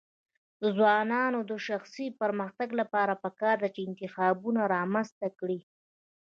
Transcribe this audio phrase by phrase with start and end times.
[0.61, 5.59] د ځوانانو د شخصي پرمختګ لپاره پکار ده چې انتخابونه رامنځته کړي.